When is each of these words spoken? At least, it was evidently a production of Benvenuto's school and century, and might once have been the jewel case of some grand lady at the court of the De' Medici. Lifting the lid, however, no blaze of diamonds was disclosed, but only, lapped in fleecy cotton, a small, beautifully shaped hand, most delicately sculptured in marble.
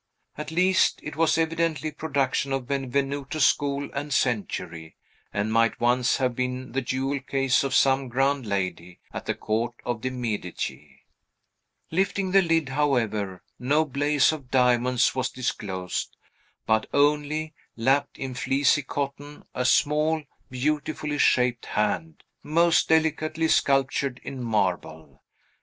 At 0.35 0.49
least, 0.49 0.99
it 1.03 1.15
was 1.15 1.37
evidently 1.37 1.89
a 1.89 1.93
production 1.93 2.51
of 2.53 2.65
Benvenuto's 2.65 3.45
school 3.45 3.87
and 3.93 4.11
century, 4.11 4.95
and 5.31 5.53
might 5.53 5.79
once 5.79 6.17
have 6.17 6.35
been 6.35 6.71
the 6.71 6.81
jewel 6.81 7.19
case 7.19 7.63
of 7.63 7.75
some 7.75 8.07
grand 8.07 8.47
lady 8.47 8.99
at 9.13 9.27
the 9.27 9.35
court 9.35 9.75
of 9.85 10.01
the 10.01 10.09
De' 10.09 10.15
Medici. 10.15 11.01
Lifting 11.91 12.31
the 12.31 12.41
lid, 12.41 12.69
however, 12.69 13.43
no 13.59 13.85
blaze 13.85 14.31
of 14.31 14.49
diamonds 14.49 15.13
was 15.13 15.29
disclosed, 15.29 16.17
but 16.65 16.87
only, 16.95 17.53
lapped 17.75 18.17
in 18.17 18.33
fleecy 18.33 18.81
cotton, 18.81 19.43
a 19.53 19.65
small, 19.65 20.23
beautifully 20.49 21.19
shaped 21.19 21.67
hand, 21.67 22.23
most 22.41 22.89
delicately 22.89 23.47
sculptured 23.47 24.19
in 24.23 24.41
marble. 24.43 25.21